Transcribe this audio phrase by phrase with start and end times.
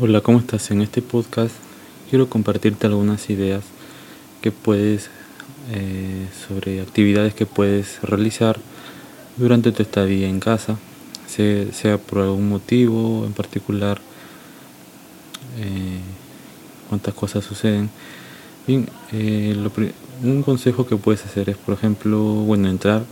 [0.00, 0.72] Hola, ¿cómo estás?
[0.72, 1.54] En este podcast
[2.10, 3.62] quiero compartirte algunas ideas
[4.42, 5.08] que puedes
[5.72, 8.58] eh, sobre actividades que puedes realizar
[9.36, 10.78] durante tu estadía en casa,
[11.28, 14.00] sea, por algún motivo en particular,
[15.60, 16.00] eh,
[16.88, 17.88] cuántas cosas suceden.
[18.66, 19.56] Bien, eh,
[20.24, 23.04] un consejo que puedes hacer es, por ejemplo, bueno, entrar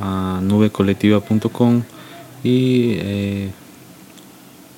[0.00, 1.84] a nubecolectiva.com
[2.42, 2.98] y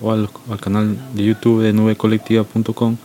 [0.03, 0.29] o al,
[0.61, 2.97] canal de YouTube de nubecolectiva.com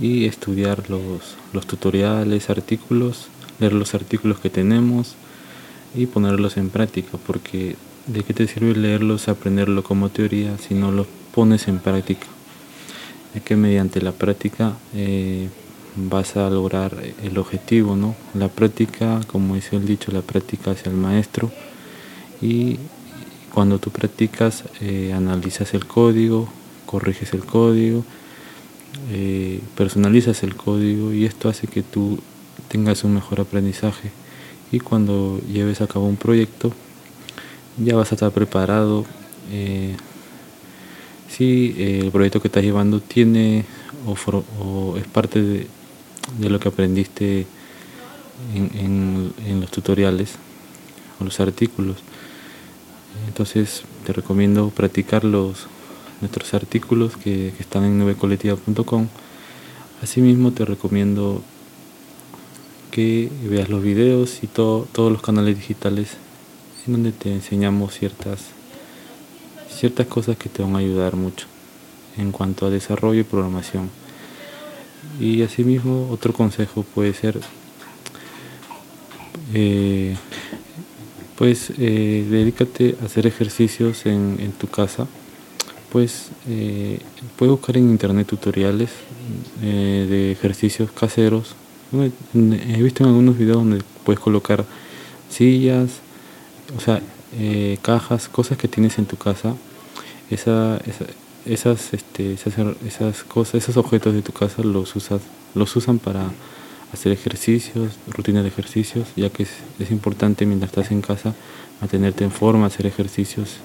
[0.00, 3.28] y estudiar los, los tutoriales, artículos,
[3.60, 5.14] leer los artículos que tenemos
[5.94, 7.76] y ponerlos en práctica, porque
[8.06, 12.26] ¿de qué te sirve leerlos, aprenderlo como teoría si no los pones en práctica?
[13.34, 15.48] Es que mediante la práctica eh,
[15.96, 18.14] vas a lograr el objetivo, ¿no?
[18.34, 21.50] La práctica, como dice el dicho, la práctica hacia el maestro
[22.40, 22.78] y
[23.52, 26.48] cuando tú practicas, eh, analizas el código,
[26.86, 28.04] corriges el código,
[29.10, 32.18] eh, personalizas el código y esto hace que tú
[32.68, 34.10] tengas un mejor aprendizaje.
[34.70, 36.72] Y cuando lleves a cabo un proyecto,
[37.76, 39.04] ya vas a estar preparado.
[39.50, 39.96] Eh,
[41.28, 43.64] si el proyecto que estás llevando tiene
[44.06, 45.68] o, es parte de,
[46.38, 47.46] lo que aprendiste
[48.54, 50.36] en los tutoriales
[51.20, 51.96] o los artículos.
[53.26, 55.66] Entonces te recomiendo practicar los,
[56.20, 59.08] nuestros artículos que, están en nubecolectiva.com.
[60.02, 61.42] Asimismo te recomiendo
[62.90, 66.16] que veas los videos y todos los canales digitales
[66.86, 68.40] en donde te enseñamos ciertas,
[69.70, 71.46] ciertas cosas que te van a ayudar mucho
[72.16, 73.88] en cuanto a desarrollo y programación.
[75.20, 77.40] Y asimismo otro consejo puede ser
[79.54, 80.16] eh,
[81.42, 85.08] pues eh, dedícate a hacer ejercicios en, tu casa.
[85.90, 87.00] Pues eh,
[87.34, 88.90] puedes buscar en internet tutoriales
[89.60, 91.56] eh, de ejercicios caseros.
[91.92, 94.64] He visto en algunos videos donde puedes colocar
[95.30, 95.90] sillas,
[96.76, 97.02] o sea,
[97.36, 99.56] eh, cajas, cosas que tienes en tu casa.
[100.30, 100.80] Esa,
[101.44, 102.54] esas, este, esas,
[102.86, 105.22] esas cosas, esos objetos de tu casa los usas,
[105.56, 106.30] los usan para
[106.92, 111.34] hacer ejercicios, rutinas de ejercicios, ya que es, importante mientras estás en casa
[111.80, 113.56] mantenerte en forma, hacer ejercicios.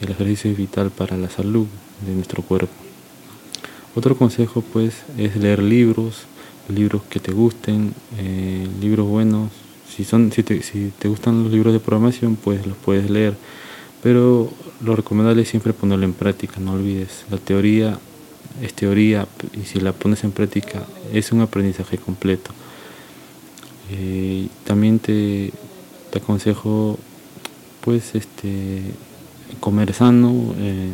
[0.00, 1.66] El ejercicio es vital para la salud
[2.06, 2.72] de nuestro cuerpo.
[3.94, 6.22] Otro consejo pues es leer libros,
[6.68, 9.50] libros que te gusten, eh, libros buenos.
[9.94, 13.34] Si, son, si te, si te gustan los libros de programación, pues los puedes leer.
[14.02, 14.50] Pero
[14.82, 17.24] lo recomendable es siempre ponerlo en práctica, no olvides.
[17.30, 17.98] La teoría
[18.60, 20.82] es teoría y si la pones en práctica
[21.12, 22.50] es un aprendizaje completo.
[23.90, 25.52] Eh, también te,
[26.10, 26.98] te, aconsejo
[27.80, 28.82] pues este
[29.60, 30.54] comer sano.
[30.58, 30.92] Eh,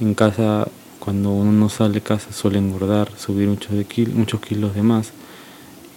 [0.00, 0.68] en casa
[1.00, 5.12] cuando uno no sale de casa suele engordar, subir muchos, de muchos kilos de más.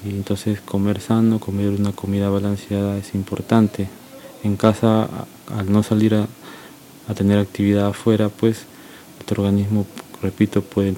[0.06, 3.90] Entonces comer sano, comer una comida balanceada es importante.
[4.44, 5.10] En casa,
[5.48, 6.28] al no salir a,
[7.08, 8.66] a tener actividad afuera, pues
[9.30, 9.86] nuestro organismo,
[10.24, 10.96] repito, puede,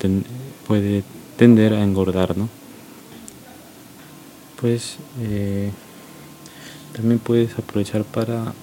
[0.65, 1.03] puede
[1.35, 2.47] tender a engordar, ¿no?
[4.59, 5.71] Pues eh,
[6.93, 8.53] también puedes aprovechar para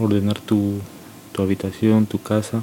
[0.00, 0.78] ordenar tu,
[1.32, 2.62] tu habitación, tu casa.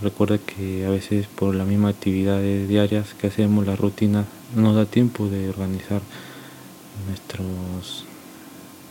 [0.00, 4.24] Recuerda que a veces por las mismas actividades diarias que hacemos, la rutina,
[4.56, 6.00] no nos da tiempo de organizar
[7.06, 8.06] nuestros,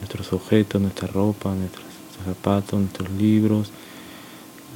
[0.01, 1.85] nuestros objetos, nuestra ropa, nuestros
[2.25, 3.71] zapatos, nuestros libros,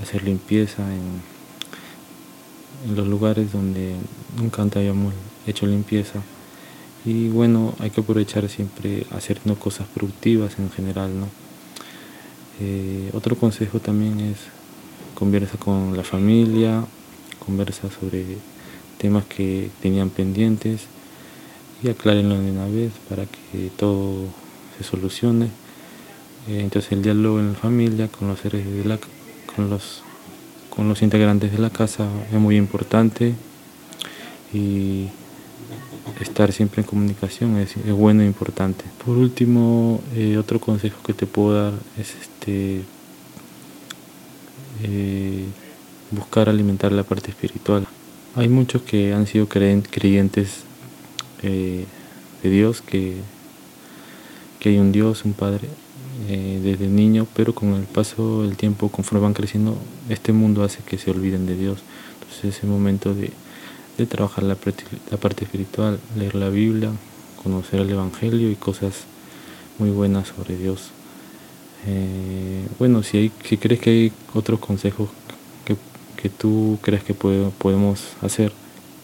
[0.02, 1.33] hacer limpieza en,
[2.86, 3.96] en los lugares donde
[4.38, 5.14] nunca antes habíamos
[5.48, 6.22] hecho limpieza.
[7.06, 11.28] Y bueno, hay que aprovechar siempre hacernos cosas productivas en general, ¿no?
[12.62, 14.38] Eh, otro consejo también es
[15.16, 16.86] conversa con la familia,
[17.46, 18.38] conversa sobre
[18.98, 20.82] temas que tenían pendientes
[21.84, 24.28] y aclárenlo de una vez para que todo
[24.78, 25.48] se solucione.
[26.48, 28.98] Eh, entonces el diálogo en la familia, con los seres de la,
[29.56, 30.04] con los
[30.76, 33.36] con los integrantes de la casa es muy importante
[34.52, 35.08] y
[36.20, 38.84] estar siempre en comunicación es, bueno e importante.
[39.06, 42.82] Por último, eh, otro consejo que te puedo dar es este
[44.84, 45.46] eh,
[46.10, 47.86] buscar alimentar la parte espiritual.
[48.36, 50.64] Hay muchos que han sido creyentes
[51.44, 51.86] eh,
[52.42, 53.18] de Dios, que,
[54.60, 55.70] que hay un Dios, un Padre,
[56.28, 59.78] eh, desde niño, pero con el paso del tiempo, conforme van creciendo,
[60.10, 61.80] este mundo hace que se olviden de Dios.
[62.14, 63.32] Entonces es el momento de,
[64.08, 64.58] trabajar la,
[65.12, 66.92] la, parte espiritual, leer la Biblia,
[67.42, 69.06] conocer el Evangelio y cosas
[69.80, 70.92] muy buenas sobre Dios.
[71.86, 75.10] Eh, bueno, si, hay, si crees que hay otros consejos
[75.66, 78.54] que, tú creas que podemos hacer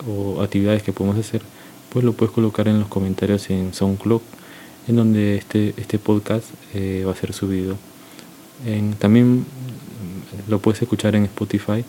[0.07, 1.41] o actividades que podemos hacer,
[1.89, 4.21] pues lo puedes colocar en los comentarios en SoundCloud,
[4.89, 7.77] en donde este, este podcast eh, va a ser subido.
[8.97, 9.45] también
[10.47, 11.85] lo puedes escuchar en Spotify,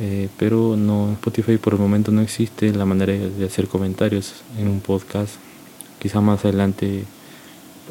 [0.00, 4.34] eh, pero no en Spotify por el momento no existe la manera de hacer comentarios
[4.58, 5.36] en un podcast.
[5.98, 7.04] Quizá más adelante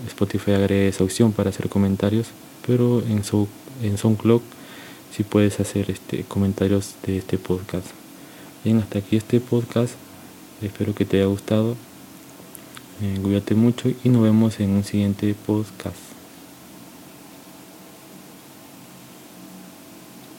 [0.08, 2.28] Spotify agregue esa opción para hacer comentarios,
[2.68, 3.24] pero en,
[3.82, 4.42] en SoundCloud
[5.12, 7.88] si puedes hacer este, comentarios de este podcast.
[8.64, 9.96] Bien, hasta aquí este podcast.
[10.62, 11.76] Espero que te haya gustado.
[13.02, 16.09] Eh, cuídate mucho y nos vemos en un siguiente podcast.